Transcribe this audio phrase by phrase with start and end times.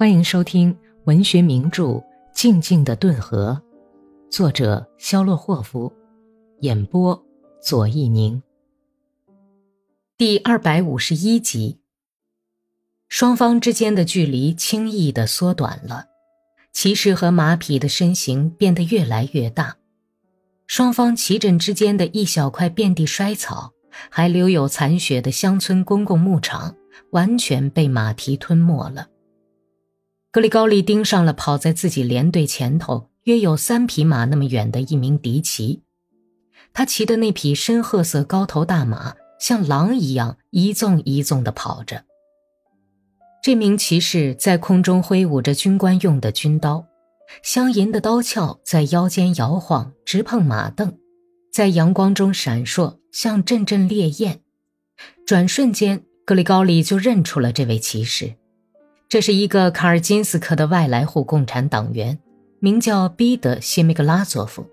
[0.00, 0.74] 欢迎收听
[1.04, 1.84] 文学名著
[2.32, 3.60] 《静静的顿河》，
[4.34, 5.92] 作者肖洛霍夫，
[6.60, 7.22] 演播
[7.60, 8.42] 左一宁。
[10.16, 11.80] 第二百五十一集，
[13.10, 16.06] 双方之间的距离轻易的缩短了，
[16.72, 19.76] 骑士和马匹的身形变得越来越大，
[20.66, 23.74] 双方骑阵之间的一小块遍地衰草，
[24.08, 26.74] 还留有残雪的乡村公共牧场，
[27.10, 29.09] 完全被马蹄吞没了。
[30.32, 35.82] 格里高利盯上了跑在自己连队前头约有三匹马那么远的一名敌骑，
[36.72, 42.04] 他骑的那匹深褐色高头大马像狼一样一纵一纵地跑着。
[43.42, 46.86] 这名骑士在空中挥舞着军官用的军刀，
[47.42, 50.92] 镶银的刀鞘在腰间摇晃，直碰马镫，
[51.52, 54.42] 在阳光中闪烁，像阵阵烈焰。
[55.26, 58.34] 转瞬间，格里高利就认出了这位骑士。
[59.10, 62.16] 这是一个卡尔金斯克的外来户共产党员，
[62.60, 64.64] 名叫彼得·谢米格拉佐夫。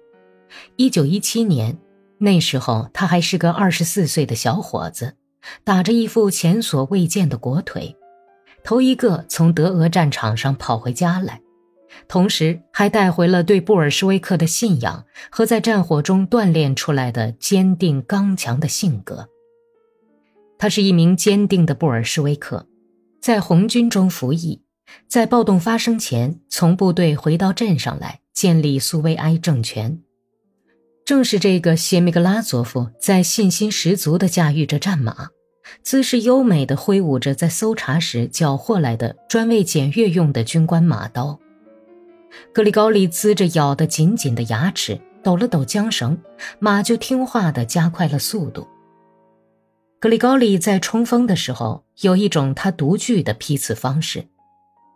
[0.76, 1.76] 一九一七年，
[2.20, 5.16] 那时候他还是个二十四岁的小伙子，
[5.64, 7.96] 打着一副前所未见的国腿，
[8.64, 11.42] 头一个从德俄战场上跑回家来，
[12.08, 19.28] 同时还带回了对布尔什维克的信仰和在战火中锻炼出来的坚定刚强的性格。
[20.60, 22.68] 他是一名坚定的布尔什维克。
[23.28, 24.61] 在红军中服役，
[25.09, 30.00] 在暴动发生前从部队回到镇上来建立苏维埃政权。
[31.03, 35.28] 正是这个谢米格拉佐夫在信心十足地驾驭着战马，
[35.83, 41.38] 姿势优美地挥舞着在搜查时缴获来的专为检阅用的军官马刀。
[42.53, 46.17] 格里高利呲着咬得紧紧的牙齿，抖了抖缰绳，
[46.59, 48.66] 马就听话地加快了速度。
[50.00, 54.28] 格里高利在冲锋的时候有一种他独具的批次方式。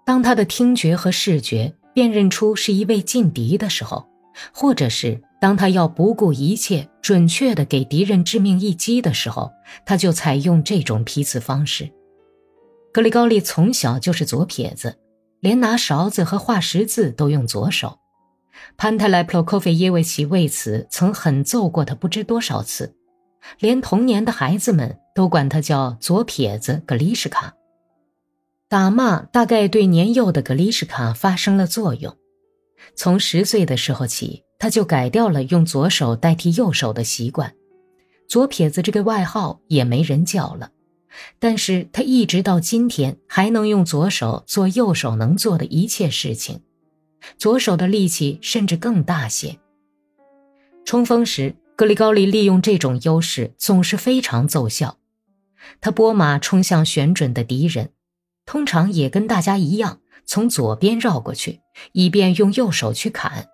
[0.05, 4.05] 当他的听觉和视觉辨认出是一位劲敌的时候，
[4.53, 9.51] 或者是当他要不顾一切准确地给敌人致命一击的时候，
[9.87, 11.91] 他就采用这种批次方式。
[12.93, 14.99] 格里高利从小就是左撇子，
[15.39, 17.97] 连拿勺子和画十字都用左手。
[18.77, 22.95] 潘泰莱普洛科菲耶维奇为此曾狠揍过他不知多少次。
[23.59, 27.53] 连童年的孩子们都管他叫左撇子格里什卡。
[28.67, 32.15] 打骂大概对年幼的格里什卡发生了作用。
[32.95, 37.53] 从十岁的时候起，他就改掉了用左手代替右手的习惯，
[38.27, 40.71] 左撇子这个外号也没人叫了。
[41.39, 46.61] 但是他一直到今天还能用左手做右手能做的一切事情，
[47.37, 49.59] 左手的力气甚至更大些。
[50.85, 51.55] 冲锋时。
[51.75, 54.97] 格里高利利用这种优势总是非常奏效，
[55.79, 57.91] 他拨马冲向旋准的敌人，
[58.45, 61.61] 通常也跟大家一样从左边绕过去，
[61.93, 63.47] 以便用右手去砍。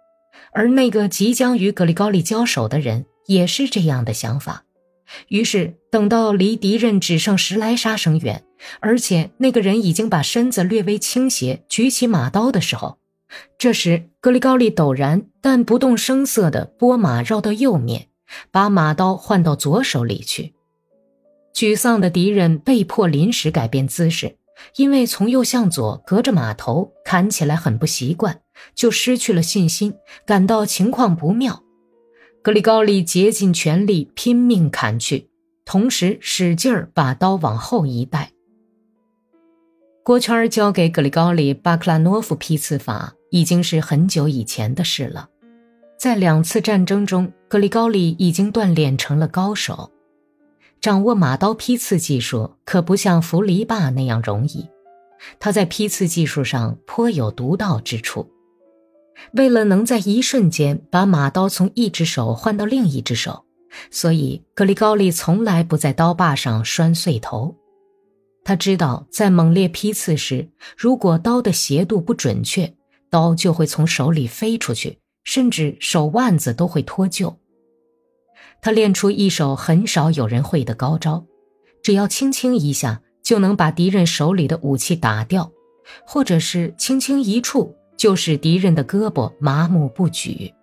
[0.51, 4.63] 而那个即将与格里高利交手的人也是这样的想法。
[5.29, 8.43] 于是，等到离敌人只剩十来杀生远，
[8.81, 12.97] 而且那个人已经把身子略微倾斜，举起马刀的时候，
[13.57, 18.09] 这时格里高利陡然但不动声色地拨马绕到右面。
[18.51, 20.53] 把马刀换到左手里去，
[21.55, 24.35] 沮丧的敌人被迫临时改变姿势，
[24.75, 28.41] 因为从右向左隔着马头砍起来很不习惯，
[28.75, 29.93] 就失去了信心，
[30.25, 31.63] 感到情况不妙。
[32.43, 35.29] 格里高利竭尽全力拼命砍去，
[35.63, 38.33] 同时使劲儿把刀往后一带。
[40.07, 45.27] 郭圈交给格里高利巴克拉诺夫批次法已经是很久以前的事了。
[45.99, 49.91] 在两次战争中，格里高利已经锻炼成了高手，
[50.79, 54.65] 掌握马刀批次技术可不像弗黎霸那样容易。
[55.41, 58.31] 他在批次技术上颇有独到之处。
[59.33, 63.43] 为了能在一瞬间把马刀从一只手换到另一只手，
[63.91, 67.57] 所以格里高利从来不在刀把上拴碎头。
[68.47, 70.47] 他知道，在猛烈劈刺时，
[70.77, 72.73] 如果刀的斜度不准确，
[73.09, 74.99] 刀就会从手里飞出去。
[75.25, 77.35] 甚至手腕子都会脱臼。
[78.61, 81.25] 他练出一手很少有人会的高招，
[81.83, 85.51] 只要轻轻一下就能把敌人手里的武器打掉，
[86.05, 90.53] 或者是轻轻一触就使敌人的胳膊麻木不举。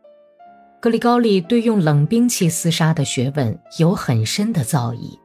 [0.81, 5.19] 格里高利对用冷兵器厮杀的学问有很深的造诣。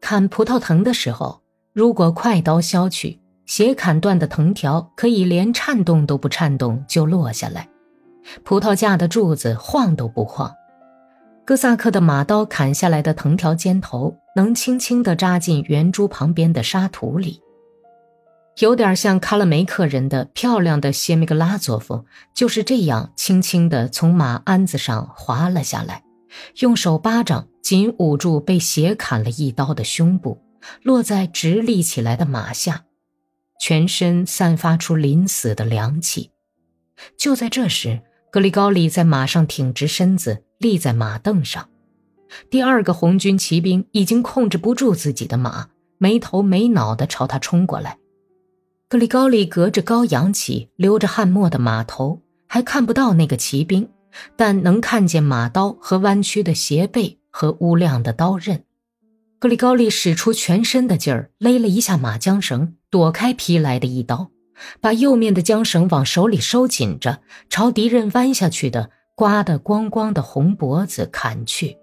[0.00, 1.41] 砍葡萄藤的时候，
[1.74, 7.66] 如果快刀削去，斜砍断的藤条可以连颤动都不颤动就落下来。
[8.44, 10.52] 葡萄架的柱子晃都不晃，
[11.46, 17.40] 哥萨克的马刀砍下来的藤条尖头能轻轻地扎进圆珠旁边的沙土里。
[18.58, 22.04] 有点像卡拉梅克人的漂亮的谢米格拉佐夫，
[22.34, 26.04] 就是这样轻轻地从马鞍子上滑了下来，
[26.60, 30.41] 用手巴掌紧捂住被斜砍了一刀的胸部，
[30.82, 32.84] 落在直立起来的马下，
[33.60, 36.30] 全身散发出临死的凉气。
[37.16, 38.00] 就在这时，
[38.30, 41.68] 格里高利在马上挺直身子，立在马凳上。
[42.48, 45.68] 第二个红军骑兵已经控制不住自己的马，
[45.98, 47.98] 没头没脑地朝他冲过来。
[48.88, 53.88] 格里高利隔着高扬起、流着汗沫的马头，还看不到那个骑兵，
[54.36, 58.64] 但能看见马刀和弯曲的斜背和乌亮的刀刃。
[59.42, 64.30] 格里高利使出全身的劲儿，勒了一下马缰绳，躲开劈来的一刀，
[64.80, 71.76] 把右面的缰绳往手里收紧着，朝敌人弯下去的、刮得光光的红脖子砍去。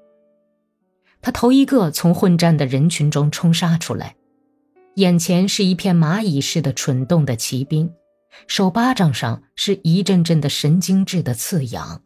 [1.21, 4.15] 他头一个从混战的人群中冲杀出来。
[4.95, 7.91] 眼前是一片蚂蚁似的蠢动的骑兵，
[8.47, 12.03] 手巴掌上是一阵阵的神经质的刺痒。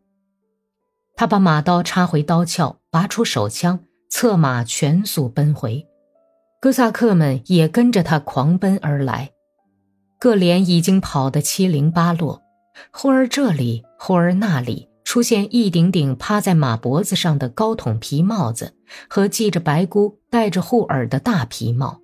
[1.15, 3.81] 他把马刀插回刀鞘，拔出手枪，
[4.15, 5.87] 策马全速奔回。
[6.61, 9.31] 哥萨克们也跟着他狂奔而来，
[10.19, 12.43] 各连已经跑得七零八落，
[12.91, 18.75] 忽而这里，忽而那里，出现一顶顶趴在马脖子上的高筒皮帽子
[19.09, 21.99] 和系着白箍、戴着护耳的大皮帽。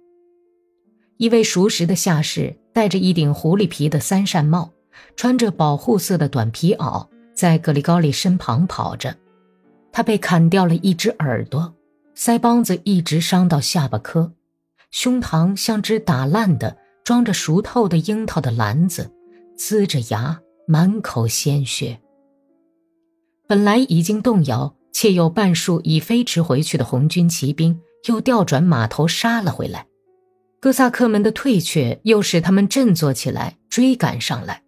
[1.17, 4.71] 一位熟识的下士戴着一顶狐狸皮的三扇帽，
[5.15, 9.15] 穿着保护色的短皮袄，在格里高利身旁跑着。
[9.91, 11.75] 他被砍掉了一只耳朵，
[12.19, 14.33] 腮帮子一直伤到下巴颏，
[14.91, 16.75] 胸膛像只打烂的、
[17.05, 19.09] 装着熟透的樱桃的篮子，
[19.57, 22.01] 呲着牙，满口鲜血。
[23.47, 27.79] 本来已经动摇且有半数已飞驰回去的红军骑兵，
[28.09, 29.87] 又调转马头杀了回来。
[30.59, 34.63] 哥萨克们的退却又使他们振作起来，追赶上来。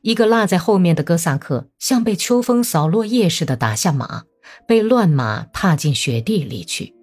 [0.00, 4.24] 一个落在后面的哥萨克像被秋风扫落叶似的打下马，
[4.66, 6.94] 被乱马踏进雪地里去。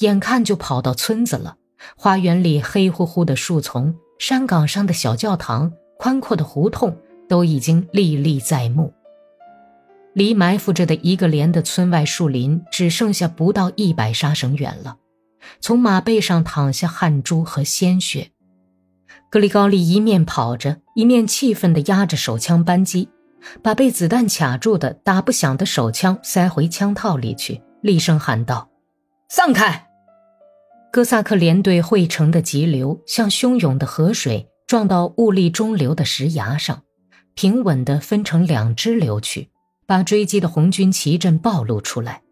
[0.00, 1.56] 眼看就跑到村子了，
[1.96, 6.96] 花园里黑乎乎的树丛，山岗上的小教堂，宽阔的胡同
[7.28, 8.92] 都已经历历在目。
[10.14, 14.98] 离埋伏着的一个连的村外树林只剩下不到一百杀绳远了。
[15.60, 18.30] 从马背上淌下汗珠和鲜血，
[19.30, 23.08] 格里高利一面跑着，一面气愤地压着手枪扳机，
[23.62, 28.68] 把被子弹卡住的打不响的手枪塞回枪套里去，厉声喊道
[29.28, 29.88] ：“散开！”
[30.92, 36.82] 哥萨克连队汇成的急流像汹涌的河水，撞到兀立中流的石崖上，
[37.34, 39.48] 平稳地分成两支流去，
[39.86, 42.22] 把追击的红军旗阵暴露出来。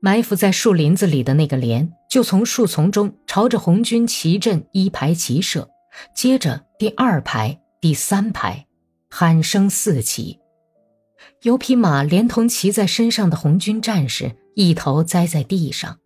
[0.00, 5.68] 埋伏在树林子里的那个连，就从树丛中朝着红军旗阵一排齐射，
[6.14, 8.66] 接着第二排、第三排，
[9.14, 10.38] 喊声四起。
[11.42, 15.98] 有匹马连同骑在身上的红军战士一头栽在地上，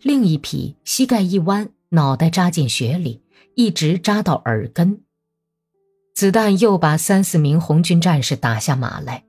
[0.00, 3.20] 另一匹膝盖一弯，脑袋扎进雪里，
[3.56, 5.00] 一直扎到耳根。
[6.14, 9.24] 子弹又把三四名红军战士打下马来。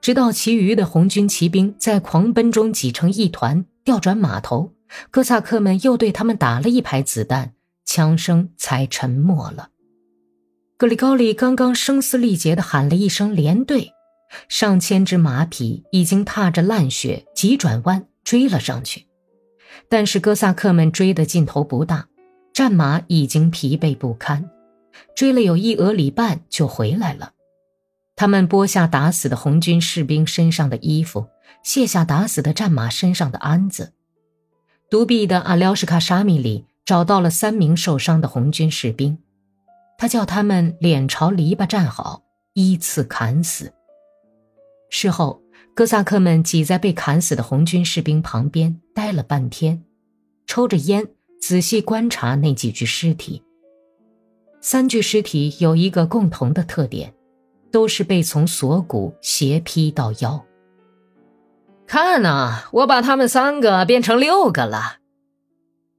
[0.00, 4.72] 直到其余的红军骑兵在狂奔中挤成一团，调转马头，
[5.12, 7.54] 哥萨克们又对他们打了一排子弹，
[7.84, 9.68] 枪声才沉默了。
[10.78, 13.94] 格里高利刚刚声嘶力竭地喊了一声“连队”，
[14.48, 19.06] 上千只马匹已经踏着烂雪急转弯追了上去，
[19.88, 22.06] 但是哥萨克们追的劲头不大，
[22.54, 24.48] 战马已经疲惫不堪，
[25.16, 27.32] 追了有一俄里半就回来了。
[28.14, 31.26] 他们剥下打死的红军士兵身上的衣服，
[31.64, 33.94] 卸下打死的战马身上的鞍子。
[34.88, 39.18] 独臂的阿廖什卡沙米里找到了三名受伤的红军士兵，
[39.98, 42.22] 他叫他们脸朝篱笆站好，
[42.54, 43.70] 依次砍死。
[44.88, 45.42] 事后，
[45.74, 49.84] 哥萨克们挤在被砍死的红军士兵旁边待了半天，
[50.46, 51.06] 抽着烟，
[51.38, 53.42] 仔细观察那几具尸体。
[54.62, 57.12] 三具尸体有一个共同的特点。
[57.70, 60.42] 都是被从锁骨斜劈到腰。
[61.86, 64.96] 看呐，我把他们三个变成六个了。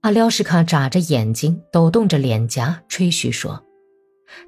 [0.02, 3.64] 阿廖什卡眨着眼睛，抖动着脸颊，吹嘘说：“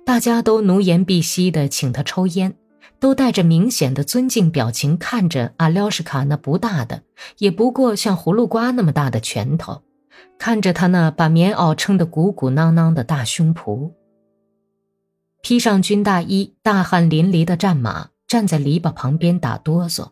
[0.05, 2.55] 大家都奴颜婢膝的请他抽烟，
[2.99, 7.03] 都带着明显的尊敬表情看着阿廖什卡那不大的，
[7.37, 9.81] 也不过像葫芦瓜那么大的拳头，
[10.37, 13.91] 看着他那把棉袄撑得鼓鼓囊囊的大胸脯。”
[15.43, 20.11] 披上军大衣、大汗淋漓的战马站在篱笆旁边打哆嗦，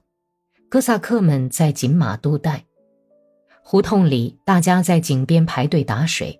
[0.69, 2.65] 哥萨克们在紧马督带。
[3.61, 6.38] 胡同里，大家在井边排队打水，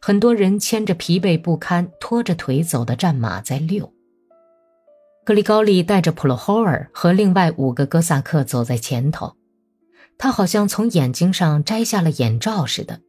[0.00, 3.92] 很多人牵着疲惫不堪、拖着腿走的战马在遛。
[5.24, 9.36] 格里高利带着普罗霍尔和另外五个哥萨克走在前头，
[10.18, 13.00] 他好像从眼睛上摘下了眼罩似的，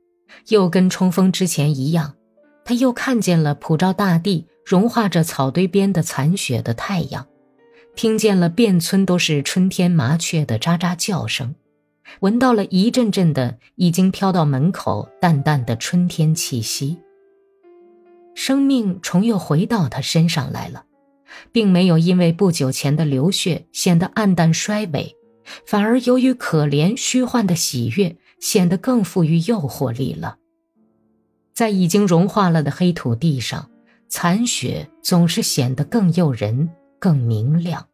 [0.50, 2.16] 又跟冲锋之前一样，
[2.64, 7.26] 他又看见了普照大地、融化着草堆边的残雪的太阳，
[7.96, 11.56] 听见了遍村都是春天麻雀的喳喳叫声，
[12.20, 16.98] 闻到了一阵阵的已经飘到门口淡淡的春天气息。
[18.36, 20.86] 生命重又回到他身上来了。
[21.52, 25.16] 并没有因为不久前的流血显得黯淡衰微，
[25.66, 30.38] 反而由于可怜虚幻的喜悦，显得更富于诱惑力了。
[31.54, 33.70] 在已经融化了的黑土地上，
[34.08, 37.88] 残雪总是显得更诱人、更明亮。